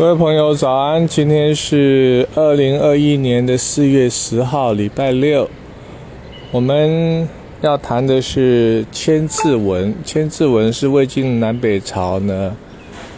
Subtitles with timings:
[0.00, 1.06] 各位朋友，早安！
[1.06, 5.46] 今天是二零二一年的四月十号，礼拜六。
[6.50, 7.28] 我们
[7.60, 9.92] 要谈的是《千字文》。
[10.02, 12.56] 《千字文》是魏晋南北朝呢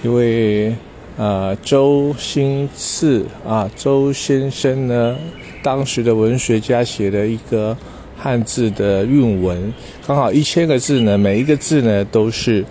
[0.03, 0.75] 一位
[1.16, 5.17] 呃周兴次啊周先生呢
[5.62, 7.77] 当时的文学家写的一个
[8.19, 9.73] 汉字的韵文，
[10.05, 12.64] 刚好一千个字呢，每一个字呢都是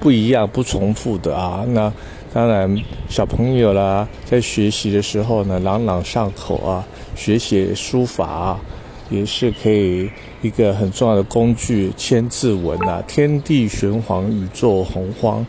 [0.00, 1.64] 不一样、不重复的啊。
[1.68, 1.92] 那
[2.32, 2.76] 当然，
[3.08, 8.60] 小朋友啦，在学习的时候呢，朗朗上口啊，学写书法啊，
[9.08, 10.10] 也是可以
[10.42, 11.90] 一个很重要的工具。
[11.96, 15.46] 千字文啊，天地玄黄，宇宙洪荒。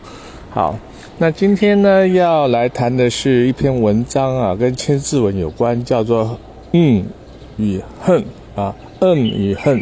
[0.48, 0.78] 好，
[1.18, 6.24] 那今天呢，要来谈的是一篇文章啊，跟千字文有关，叫做
[6.72, 7.04] 《嗯
[7.58, 8.22] 与恨》
[8.60, 9.78] 啊，《嗯与恨》。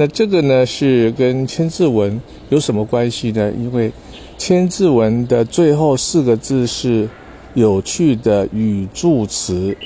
[0.00, 2.20] 那这个呢，是跟千字文
[2.50, 3.52] 有什么关系呢？
[3.58, 3.90] 因为
[4.36, 7.08] 千字文的最后四个字是
[7.54, 9.76] 有趣的语助词，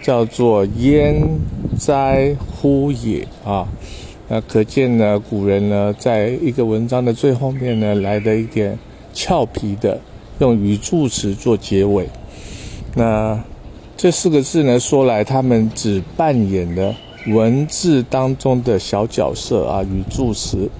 [0.00, 1.16] 叫做“焉
[1.76, 3.66] 哉乎也”啊，
[4.28, 8.78] 那可见呢，古人呢，在一个文章的最后面呢，来的一点
[9.12, 10.00] 俏皮的，
[10.38, 12.08] 用语助词做结尾。
[12.94, 13.42] 那
[13.96, 16.94] 这四个字呢，说来他们只扮演了
[17.26, 20.70] 文字当中的小角色啊，语助词。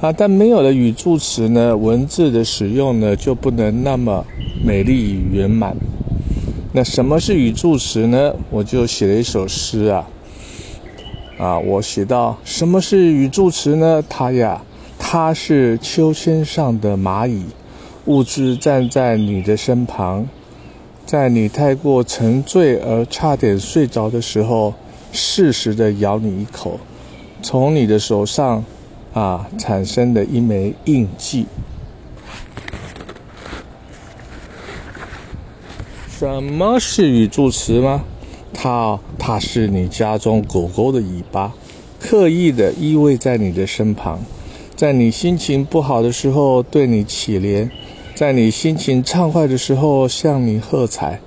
[0.00, 4.24] 啊，但没有了语助词呢，文字的使用呢就不能那么
[4.64, 5.76] 美丽与圆满。
[6.72, 8.32] 那什么是语助词呢？
[8.50, 10.06] 我就写了一首诗啊，
[11.36, 14.04] 啊，我写到什么是语助词呢？
[14.08, 14.62] 它呀，
[15.00, 17.42] 它是秋千上的蚂蚁，
[18.04, 20.28] 兀自站在你的身旁，
[21.04, 24.74] 在你太过沉醉而差点睡着的时候，
[25.12, 26.78] 适时的咬你一口，
[27.42, 28.64] 从你的手上。
[29.14, 31.46] 啊，产生的一枚印记。
[36.08, 38.04] 什么是语助词吗？
[38.52, 41.52] 它，它是你家中狗狗的尾巴，
[41.98, 44.20] 刻意的依偎在你的身旁，
[44.76, 47.68] 在你心情不好的时候对你乞怜，
[48.14, 51.18] 在你心情畅快的时候向你喝彩。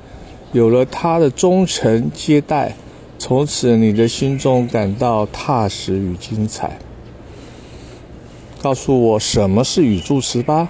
[0.53, 2.75] 有了它的忠诚接待，
[3.23, 6.79] 从此你的心中感到踏实与精彩。
[8.63, 10.69] 告诉我什么是语助词吧。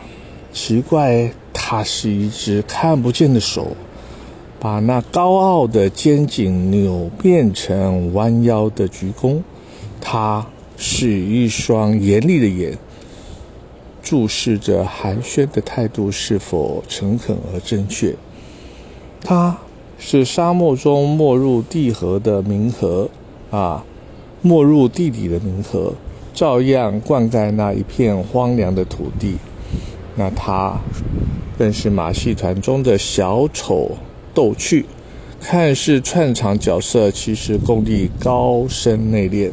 [0.51, 3.77] 奇怪，它是一只看不见的手，
[4.59, 9.41] 把那高傲的肩颈扭变成弯腰的鞠躬。
[10.01, 10.45] 它
[10.75, 12.77] 是一双严厉的眼，
[14.03, 18.13] 注视着寒暄的态度是否诚恳而正确。
[19.23, 19.57] 它
[20.03, 23.07] 是沙漠中没入地河的冥河
[23.51, 23.85] 啊，
[24.41, 25.93] 没入地底的冥河。
[26.33, 29.35] 照样灌溉那一片荒凉的土地，
[30.15, 30.79] 那他
[31.55, 33.91] 更是马戏团中的小丑
[34.33, 34.87] 逗趣，
[35.39, 39.51] 看似串场角色，其实功力高深内敛。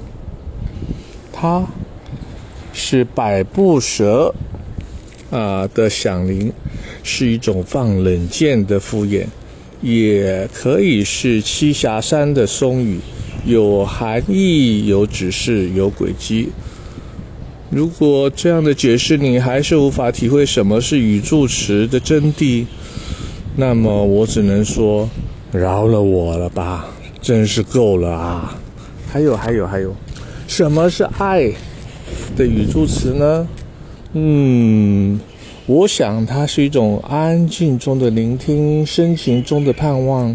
[1.30, 1.66] 他
[2.72, 4.34] 是百步蛇
[5.30, 6.50] 啊的响铃，
[7.02, 9.26] 是一种放冷箭的敷衍，
[9.80, 12.98] 也可以是栖霞山的松雨，
[13.44, 16.48] 有含义，有指示，有轨迹。
[17.70, 22.64] 如果这样的解释你还是无法体会什么是语助词的真谛，
[23.56, 25.08] 那么我只能说
[25.52, 26.88] 饶了我了吧，
[27.20, 28.58] 真是够了啊！
[29.10, 29.94] 还有还有还有，
[30.46, 31.50] 什么是爱
[32.36, 33.46] 的语助词呢？
[34.14, 35.20] 嗯，
[35.68, 40.34] 我想它是一种安静中的聆听，深情中的盼望，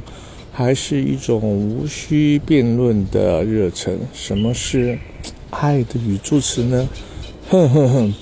[0.51, 3.97] 还是一种无需辩论的热忱？
[4.13, 4.95] 什么是
[5.49, 6.87] 爱的语助词呢？
[7.49, 8.13] 哼哼哼，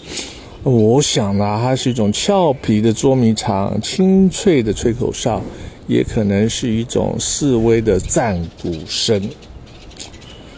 [0.63, 5.41] 我想呢，它是一种俏皮的捉迷藏，清脆的吹口哨，
[5.88, 9.22] 也可能是一种示威的战鼓声。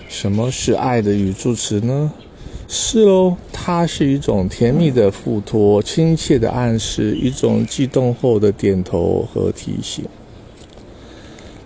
[0.08, 2.12] 什么是爱的语助词呢？
[2.75, 10.03] 是喽，它是一种甜蜜的附托，亲切的暗示，一种激动后的点头和提醒。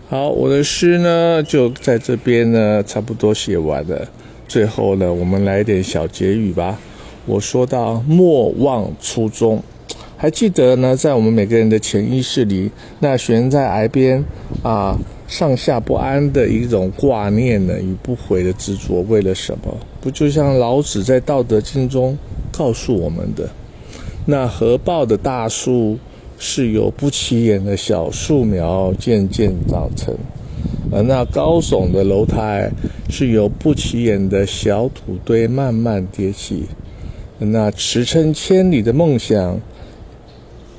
[0.10, 4.06] 好，我的诗呢，就在这边呢，差不多写完了。
[4.50, 6.78] 最后呢，我们来点小结语吧。
[7.26, 9.64] 我说到莫忘初衷，
[10.18, 12.70] 还记得呢，在我们每个人的潜意识里，
[13.00, 14.26] 那悬在崖边
[14.62, 19.78] 啊，上下不安的一种挂念呢，与不悔的执着，为了什么？
[20.00, 22.18] 不就像老子在《道德经》中
[22.52, 23.50] 告诉我们的，
[24.26, 26.00] 那合抱的大树
[26.40, 30.16] 是由不起眼的小树苗渐渐长成。
[30.92, 32.72] 而那高耸的楼台
[33.10, 36.64] 是由不起眼的小土堆慢慢叠起，
[37.38, 39.60] 那驰骋千里的梦想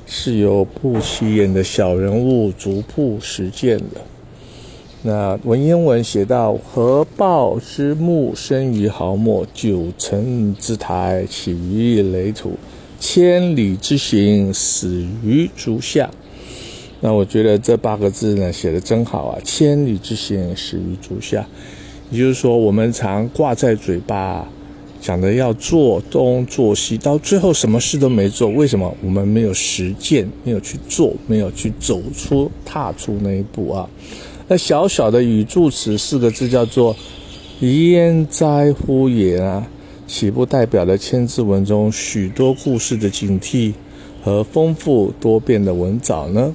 [0.07, 4.01] 是由不起眼的小人物逐步实践的。
[5.01, 12.49] 那文言文写到：“合抱之木，生于毫末；九层之台，起于垒土；
[12.99, 16.09] 千里之行，始于足下。”
[16.99, 21.47] 那我觉得这八个字呢，写的真好啊！“千里之行，始于足下。”
[22.11, 24.45] 也就是说，我们常挂在嘴巴，
[25.01, 28.49] 讲的要做东做西，到最后什么事都没做。
[28.49, 28.93] 为什么？
[29.01, 33.89] 我们没有实践，没有去做，没有去走出、踏出那一步啊！
[34.47, 36.95] 那小小的语助词四个字叫做
[37.61, 39.65] “焉哉乎也”啊，
[40.05, 43.73] 岂不代表了千字文中许多故事的警惕
[44.21, 46.53] 和丰富多变的文藻呢？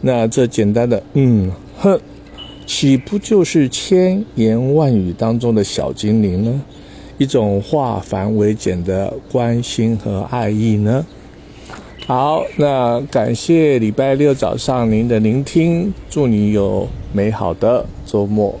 [0.00, 2.00] 那这简单的“嗯哼”，
[2.66, 6.62] 岂不就是千言万语当中的小精灵呢？
[7.18, 11.04] 一种化繁为简的关心和爱意呢？
[12.06, 18.58] 好，那感谢礼拜六早上您的聆听，祝你有美好的周末。